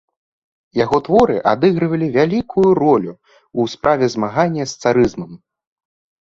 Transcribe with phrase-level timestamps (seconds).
[0.83, 5.31] Яго творы адыгрывалі вялікую ролю ў справе змагання з царызмам.